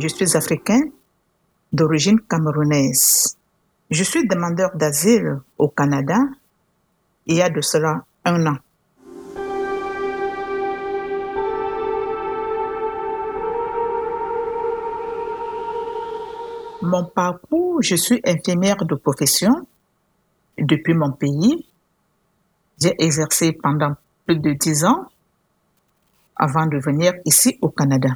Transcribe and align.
Je 0.00 0.06
suis 0.06 0.36
africain 0.36 0.80
d'origine 1.72 2.20
camerounaise. 2.20 3.36
Je 3.90 4.04
suis 4.04 4.28
demandeur 4.28 4.70
d'asile 4.76 5.40
au 5.58 5.68
Canada 5.68 6.20
il 7.26 7.34
y 7.34 7.42
a 7.42 7.50
de 7.50 7.60
cela 7.60 8.04
un 8.24 8.46
an. 8.46 8.56
Mon 16.80 17.04
parcours, 17.06 17.82
je 17.82 17.96
suis 17.96 18.20
infirmière 18.24 18.76
de 18.76 18.94
profession 18.94 19.66
depuis 20.56 20.94
mon 20.94 21.10
pays. 21.10 21.66
J'ai 22.80 22.94
exercé 23.02 23.50
pendant 23.50 23.96
plus 24.26 24.38
de 24.38 24.52
dix 24.52 24.84
ans 24.84 25.08
avant 26.36 26.66
de 26.66 26.78
venir 26.78 27.14
ici 27.24 27.58
au 27.60 27.70
Canada. 27.70 28.10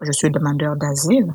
Je 0.00 0.12
suis 0.12 0.30
demandeur 0.30 0.76
d'asile. 0.76 1.32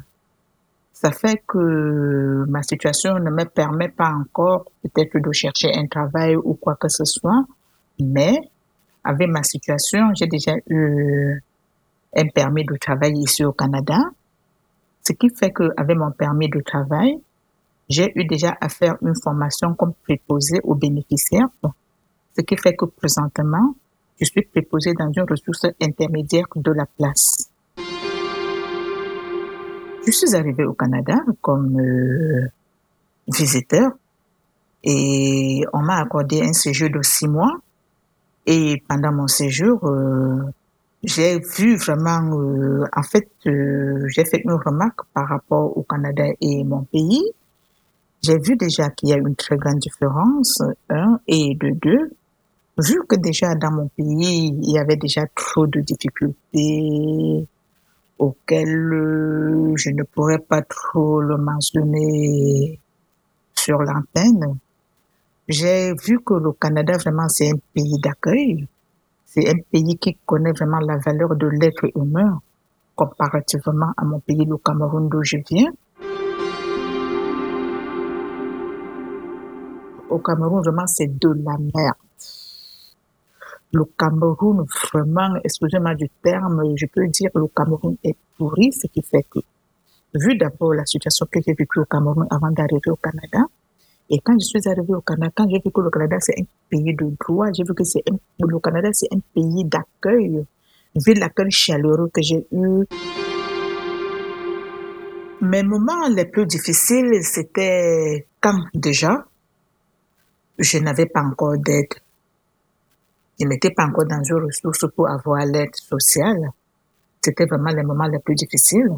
Ça 0.94 1.12
fait 1.12 1.42
que 1.48 2.46
ma 2.48 2.62
situation 2.62 3.16
ne 3.16 3.32
me 3.32 3.46
permet 3.46 3.90
pas 3.90 4.12
encore 4.12 4.66
peut-être 4.84 5.18
de 5.20 5.32
chercher 5.32 5.74
un 5.76 5.88
travail 5.88 6.36
ou 6.36 6.54
quoi 6.54 6.76
que 6.76 6.90
ce 6.90 7.06
soit, 7.06 7.44
mais 8.00 8.40
avec 9.04 9.28
ma 9.30 9.42
situation, 9.42 10.14
j'ai 10.14 10.28
déjà 10.28 10.54
eu 10.70 11.42
un 12.16 12.28
permis 12.28 12.66
de 12.66 12.76
travail 12.76 13.14
ici 13.16 13.44
au 13.44 13.52
Canada. 13.52 13.98
Ce 15.04 15.14
qui 15.14 15.30
fait 15.30 15.52
qu'avec 15.52 15.98
mon 15.98 16.12
permis 16.12 16.50
de 16.50 16.62
travail, 16.62 17.20
j'ai 17.90 18.12
eu 18.16 18.26
déjà 18.26 18.56
à 18.62 18.70
faire 18.70 18.96
une 19.02 19.16
formation 19.22 19.74
comme 19.74 19.94
préposé 20.04 20.60
aux 20.64 20.76
bénéficiaires. 20.76 21.50
Ce 22.38 22.42
qui 22.42 22.56
fait 22.58 22.76
que 22.76 22.86
présentement, 22.86 23.76
je 24.20 24.26
suis 24.26 24.44
préposé 24.44 24.94
dans 24.94 25.12
une 25.12 25.26
ressource 25.28 25.66
intermédiaire 25.82 26.46
de 26.56 26.72
la 26.72 26.86
place. 26.86 27.51
Je 30.06 30.12
suis 30.12 30.36
arrivé 30.36 30.66
au 30.66 30.74
Canada 30.74 31.14
comme 31.42 31.80
euh, 31.80 32.48
visiteur 33.28 33.92
et 34.84 35.64
on 35.74 35.82
m'a 35.84 35.98
accordé 35.98 36.42
un 36.42 36.54
séjour 36.54 36.90
de 36.90 37.04
six 37.04 37.28
mois. 37.28 37.60
Et 38.48 38.82
pendant 38.88 39.12
mon 39.12 39.28
séjour, 39.28 39.86
euh, 39.86 40.42
j'ai 41.04 41.40
vu 41.40 41.76
vraiment, 41.78 42.36
euh, 42.36 42.84
en 42.96 43.04
fait, 43.04 43.30
j'ai 43.46 44.26
fait 44.26 44.42
une 44.44 44.54
remarque 44.54 45.02
par 45.14 45.28
rapport 45.28 45.78
au 45.78 45.84
Canada 45.84 46.24
et 46.42 46.64
mon 46.64 46.82
pays. 46.86 47.24
J'ai 48.24 48.40
vu 48.40 48.56
déjà 48.56 48.90
qu'il 48.90 49.10
y 49.10 49.14
a 49.14 49.18
une 49.18 49.36
très 49.36 49.56
grande 49.58 49.78
différence, 49.78 50.64
un, 50.90 51.20
et 51.28 51.54
de 51.54 51.70
deux, 51.80 52.12
vu 52.80 53.02
que 53.08 53.16
déjà 53.18 53.54
dans 53.54 53.72
mon 53.72 53.88
pays, 53.90 54.56
il 54.64 54.72
y 54.72 54.80
avait 54.80 54.96
déjà 54.96 55.22
trop 55.36 55.68
de 55.68 55.80
difficultés 55.82 57.48
auxquelles 58.22 58.94
euh, 58.94 59.74
je 59.76 59.90
ne 59.90 60.04
pourrais 60.04 60.38
pas 60.38 60.62
trop 60.62 61.22
le 61.22 61.38
mentionner 61.38 62.80
sur 63.56 63.80
l'antenne. 63.80 64.60
J'ai 65.48 65.94
vu 65.96 66.20
que 66.24 66.36
le 66.36 66.52
Canada, 66.52 66.98
vraiment, 66.98 67.28
c'est 67.30 67.50
un 67.50 67.58
pays 67.74 67.98
d'accueil. 68.00 68.68
C'est 69.26 69.50
un 69.50 69.58
pays 69.72 69.98
qui 69.98 70.16
connaît 70.24 70.52
vraiment 70.52 70.80
la 70.80 70.98
valeur 70.98 71.36
de 71.36 71.48
l'être 71.48 71.90
humain 71.96 72.40
comparativement 72.96 73.92
à 73.98 74.06
mon 74.06 74.20
pays, 74.20 74.46
le 74.46 74.58
Cameroun 74.58 75.10
d'où 75.10 75.24
je 75.24 75.38
viens. 75.50 75.72
Au 80.12 80.20
Cameroun, 80.20 80.62
vraiment, 80.62 80.86
c'est 80.86 81.08
de 81.08 81.30
la 81.30 81.58
merde. 81.58 81.96
Le 83.74 83.86
Cameroun, 83.98 84.66
vraiment, 84.92 85.36
excusez-moi 85.44 85.96
du 85.96 86.10
terme, 86.22 86.62
je 86.76 86.86
peux 86.88 87.08
dire 87.08 87.30
le 87.36 87.48
Cameroun 87.48 87.96
est 88.04 88.18
pourri, 88.38 88.74
ce 88.74 88.88
qui 88.88 89.02
fait 89.02 89.26
que, 89.30 89.40
vu 90.14 90.36
d'abord 90.36 90.74
la 90.74 90.86
situation 90.86 91.26
que 91.32 91.40
j'ai 91.46 91.54
vécue 91.54 91.80
au 91.80 91.86
Cameroun 91.86 92.28
avant 92.30 92.52
d'arriver 92.52 92.90
au 92.90 92.98
Canada, 92.98 93.46
et 94.10 94.20
quand 94.20 94.34
je 94.34 94.46
suis 94.46 94.68
arrivée 94.68 94.94
au 94.94 95.00
Canada, 95.00 95.32
quand 95.34 95.48
j'ai 95.50 95.62
vu 95.64 95.72
que 95.72 95.80
le 95.80 95.90
Canada 95.90 96.18
c'est 96.20 96.38
un 96.38 96.44
pays 96.70 96.94
de 96.94 97.16
droit, 97.18 97.48
j'ai 97.56 97.64
vu 97.64 97.74
que 97.74 97.86
c'est 97.86 98.04
le 98.40 98.60
Canada 98.60 98.90
c'est 98.92 99.08
un 99.14 99.20
pays 99.34 99.64
d'accueil, 99.64 100.46
vu 100.94 101.14
l'accueil 101.14 101.50
chaleureux 101.50 102.10
que 102.14 102.22
j'ai 102.22 102.46
eu. 102.52 102.84
Mes 105.40 105.64
moments 105.64 106.10
les 106.10 106.26
plus 106.26 106.46
difficiles, 106.46 107.24
c'était 107.24 108.28
quand 108.42 108.60
déjà 108.74 109.26
je 110.60 110.78
n'avais 110.80 111.06
pas 111.06 111.22
encore 111.22 111.58
d'aide. 111.58 111.94
Je 113.42 113.48
n'étais 113.48 113.72
pas 113.72 113.86
encore 113.86 114.06
dans 114.06 114.22
une 114.22 114.46
ressource 114.46 114.86
pour 114.96 115.10
avoir 115.10 115.44
l'aide 115.46 115.74
sociale. 115.74 116.52
C'était 117.24 117.46
vraiment 117.46 117.72
les 117.76 117.82
moments 117.82 118.06
les 118.06 118.20
plus 118.20 118.36
difficiles. 118.36 118.92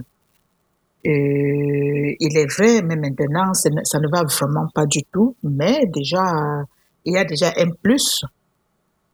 Euh, 1.05 2.15
il 2.19 2.37
est 2.37 2.51
vrai, 2.51 2.81
mais 2.81 2.97
maintenant, 2.97 3.53
ça 3.53 3.69
ne 3.99 4.09
va 4.11 4.23
vraiment 4.23 4.67
pas 4.73 4.85
du 4.85 4.99
tout. 5.13 5.37
Mais 5.43 5.85
déjà, 5.87 6.65
il 7.05 7.13
y 7.13 7.17
a 7.17 7.23
déjà 7.23 7.53
un 7.57 7.69
plus. 7.81 8.25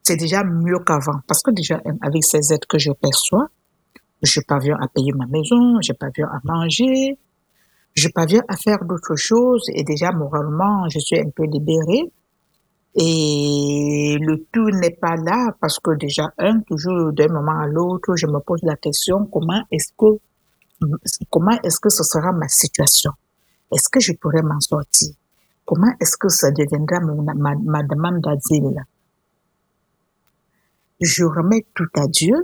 C'est 0.02 0.18
déjà 0.18 0.44
mieux 0.44 0.80
qu'avant. 0.84 1.20
Parce 1.28 1.44
que 1.44 1.52
déjà, 1.52 1.80
avec 2.02 2.24
ces 2.24 2.52
aides 2.52 2.66
que 2.68 2.80
je 2.80 2.92
perçois, 2.92 3.50
je 4.24 4.42
parviens 4.48 4.78
à 4.82 4.88
payer 4.88 5.12
ma 5.16 5.28
maison, 5.28 5.80
je 5.82 5.94
parviens 5.94 6.28
à 6.28 6.40
manger, 6.44 7.20
je 7.94 8.08
parviens 8.10 8.42
à 8.48 8.56
faire 8.58 8.80
d'autres 8.84 9.16
choses. 9.16 9.66
Et 9.76 9.84
déjà, 9.84 10.12
moralement, 10.12 10.90
je 10.90 10.98
suis 10.98 11.20
un 11.20 11.30
peu 11.36 11.44
libérée. 11.44 12.12
Et 12.96 14.18
le 14.20 14.46
tout 14.52 14.70
n'est 14.72 14.96
pas 14.96 15.16
là 15.16 15.54
parce 15.62 15.80
que 15.80 15.96
déjà, 15.96 16.34
un, 16.38 16.60
toujours 16.62 17.14
d'un 17.14 17.28
moment 17.28 17.60
à 17.60 17.68
l'autre, 17.68 18.16
je 18.16 18.26
me 18.28 18.40
pose 18.40 18.62
la 18.64 18.76
question, 18.76 19.26
comment 19.28 19.62
est-ce 19.72 19.92
que, 19.98 20.20
comment 21.30 21.58
est-ce 21.64 21.80
que 21.80 21.90
ce 21.90 22.04
sera 22.04 22.32
ma 22.32 22.48
situation? 22.48 23.12
Est-ce 23.72 23.90
que 23.90 24.00
je 24.00 24.14
pourrais 24.14 24.42
m'en 24.42 24.60
sortir? 24.60 25.14
Comment 25.66 25.92
est-ce 26.02 26.18
que 26.18 26.30
ça 26.30 26.50
deviendra 26.50 27.00
mon- 27.02 27.22
ma, 27.22 27.54
ma 27.56 27.84
demande 27.84 28.22
d'asile? 28.22 28.84
Je 31.00 31.24
remets 31.24 31.66
tout 31.76 31.88
à 31.96 32.08
Dieu. 32.08 32.36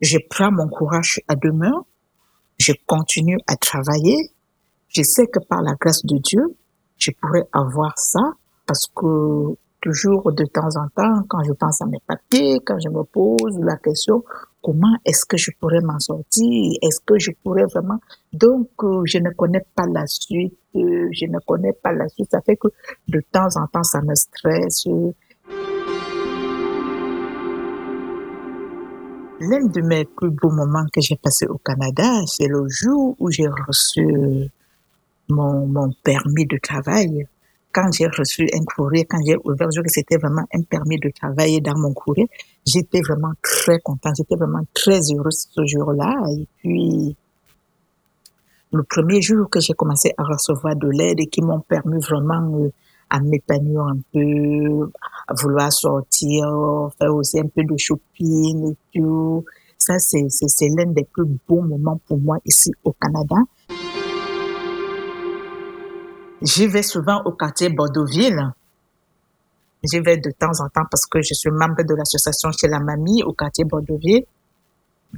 Je 0.00 0.18
prends 0.28 0.52
mon 0.52 0.68
courage 0.68 1.20
à 1.26 1.34
deux 1.36 1.52
mains. 1.52 1.84
Je 2.58 2.72
continue 2.86 3.38
à 3.46 3.56
travailler. 3.56 4.30
Je 4.88 5.02
sais 5.02 5.26
que 5.26 5.40
par 5.40 5.62
la 5.62 5.74
grâce 5.80 6.04
de 6.04 6.18
Dieu, 6.18 6.56
je 6.98 7.10
pourrais 7.20 7.48
avoir 7.52 7.94
ça 7.98 8.20
parce 8.74 8.86
que 8.92 9.54
toujours 9.80 10.32
de 10.32 10.44
temps 10.46 10.74
en 10.82 10.88
temps, 10.88 11.22
quand 11.28 11.44
je 11.44 11.52
pense 11.52 11.80
à 11.80 11.86
mes 11.86 12.00
papiers, 12.04 12.58
quand 12.66 12.76
je 12.80 12.88
me 12.88 13.04
pose 13.04 13.56
la 13.60 13.76
question, 13.76 14.24
comment 14.60 14.96
est-ce 15.04 15.24
que 15.24 15.36
je 15.36 15.52
pourrais 15.60 15.80
m'en 15.80 16.00
sortir? 16.00 16.72
Est-ce 16.82 16.98
que 17.06 17.16
je 17.20 17.30
pourrais 17.44 17.66
vraiment... 17.72 18.00
Donc, 18.32 18.70
euh, 18.82 19.02
je 19.04 19.18
ne 19.18 19.30
connais 19.30 19.64
pas 19.76 19.84
la 19.86 20.04
suite. 20.08 20.58
euh, 20.74 21.08
je 21.12 21.26
ne 21.26 21.38
connais 21.46 21.72
pas 21.72 21.92
la 21.92 22.08
suite. 22.08 22.32
Ça 22.32 22.40
fait 22.40 22.56
que 22.56 22.66
de 23.06 23.20
temps 23.30 23.46
en 23.62 23.68
temps, 23.68 23.84
ça 23.84 24.00
me 24.02 24.14
stresse. 24.16 24.88
L'un 29.38 29.66
de 29.66 29.80
mes 29.82 30.04
plus 30.04 30.30
beaux 30.30 30.50
moments 30.50 30.86
que 30.92 31.00
j'ai 31.00 31.16
passé 31.16 31.46
au 31.46 31.58
Canada, 31.58 32.22
c'est 32.26 32.48
le 32.48 32.66
jour 32.68 33.14
où 33.20 33.30
j'ai 33.30 33.46
reçu 33.46 34.50
mon, 35.28 35.64
mon 35.68 35.92
permis 36.02 36.46
de 36.46 36.58
travail. 36.60 37.28
Quand 37.74 37.90
j'ai 37.92 38.06
reçu 38.06 38.48
un 38.54 38.64
courrier, 38.64 39.04
quand 39.04 39.18
j'ai 39.26 39.36
ouvert, 39.44 39.68
je 39.74 39.80
que 39.80 39.88
c'était 39.88 40.16
vraiment 40.16 40.44
un 40.54 40.62
permis 40.62 40.98
de 40.98 41.10
travail 41.10 41.60
dans 41.60 41.76
mon 41.76 41.92
courrier, 41.92 42.28
j'étais 42.64 43.00
vraiment 43.00 43.32
très 43.42 43.80
contente, 43.80 44.14
j'étais 44.16 44.36
vraiment 44.36 44.64
très 44.72 45.00
heureuse 45.12 45.48
ce 45.50 45.66
jour-là. 45.66 46.14
Et 46.38 46.46
puis, 46.58 47.16
le 48.72 48.82
premier 48.84 49.20
jour 49.20 49.50
que 49.50 49.60
j'ai 49.60 49.72
commencé 49.72 50.12
à 50.16 50.22
recevoir 50.22 50.76
de 50.76 50.88
l'aide 50.88 51.18
et 51.20 51.26
qui 51.26 51.42
m'ont 51.42 51.60
permis 51.60 51.98
vraiment 51.98 52.58
euh, 52.60 52.72
à 53.10 53.20
m'épanouir 53.20 53.86
un 53.86 53.98
peu, 54.12 54.90
à 55.28 55.34
vouloir 55.34 55.72
sortir, 55.72 56.46
faire 56.98 57.14
aussi 57.14 57.40
un 57.40 57.46
peu 57.46 57.64
de 57.64 57.76
shopping 57.76 58.72
et 58.72 58.76
tout. 58.94 59.44
Ça, 59.78 59.98
c'est 59.98 60.68
l'un 60.68 60.92
des 60.92 61.04
plus 61.04 61.26
beaux 61.46 61.60
moments 61.60 62.00
pour 62.06 62.18
moi 62.18 62.38
ici 62.44 62.70
au 62.84 62.92
Canada. 62.92 63.36
J'y 66.42 66.66
vais 66.66 66.82
souvent 66.82 67.22
au 67.24 67.32
quartier 67.32 67.68
Bordeauxville. 67.70 68.52
J'y 69.82 70.00
vais 70.00 70.16
de 70.16 70.30
temps 70.30 70.52
en 70.60 70.68
temps 70.68 70.86
parce 70.90 71.06
que 71.06 71.20
je 71.22 71.34
suis 71.34 71.50
membre 71.50 71.82
de 71.84 71.94
l'association 71.94 72.50
chez 72.52 72.68
la 72.68 72.80
mamie 72.80 73.22
au 73.22 73.32
quartier 73.32 73.64
Bordeauxville. 73.64 74.24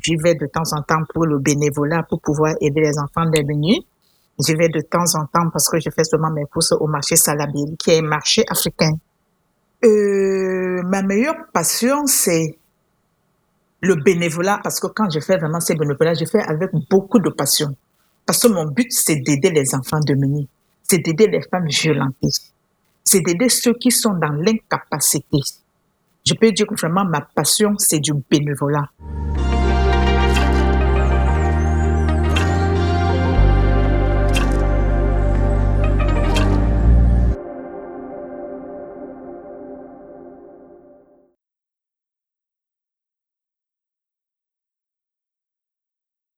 J'y 0.03 0.17
vais 0.17 0.35
de 0.35 0.47
temps 0.47 0.77
en 0.77 0.83
temps 0.83 1.03
pour 1.13 1.27
le 1.27 1.39
bénévolat, 1.39 2.03
pour 2.09 2.21
pouvoir 2.21 2.55
aider 2.61 2.81
les 2.81 2.99
enfants 2.99 3.29
démunis. 3.31 3.87
J'y 4.39 4.55
vais 4.55 4.69
de 4.69 4.81
temps 4.81 5.07
en 5.15 5.25
temps 5.27 5.49
parce 5.51 5.69
que 5.69 5.79
je 5.81 5.89
fais 5.91 6.05
seulement 6.05 6.31
mes 6.31 6.45
courses 6.45 6.73
au 6.73 6.87
marché 6.87 7.17
Salabili, 7.17 7.77
qui 7.79 7.91
est 7.91 7.99
un 8.01 8.07
marché 8.07 8.45
africain. 8.49 8.93
Euh, 9.85 10.83
ma 10.85 11.03
meilleure 11.03 11.47
passion, 11.53 12.07
c'est 12.07 12.59
le 13.81 13.95
bénévolat 13.95 14.61
parce 14.63 14.81
que 14.81 14.89
quand 14.89 15.09
je 15.11 15.21
fais 15.21 15.39
vraiment 15.39 15.61
ces 15.61 15.75
bénévolats, 15.75 16.15
je 16.15 16.27
fais 16.27 16.43
avec 16.43 16.71
beaucoup 16.91 17.19
de 17.19 17.31
passion. 17.31 17.75
Parce 18.27 18.41
que 18.41 18.49
mon 18.49 18.67
but, 18.67 18.91
c'est 18.91 19.17
d'aider 19.17 19.51
les 19.51 19.75
enfants 19.75 20.01
démunis, 20.01 20.49
c'est 20.89 20.99
d'aider 20.99 21.27
les 21.27 21.43
femmes 21.43 21.67
violentées, 21.67 22.29
c'est 23.05 23.21
d'aider 23.21 23.49
ceux 23.49 23.75
qui 23.75 23.91
sont 23.91 24.15
dans 24.15 24.33
l'incapacité. 24.33 25.39
Je 26.25 26.35
peux 26.35 26.51
dire 26.53 26.67
que 26.67 26.75
vraiment 26.75 27.05
ma 27.05 27.21
passion, 27.21 27.75
c'est 27.79 28.01
du 28.01 28.13
bénévolat. 28.29 28.91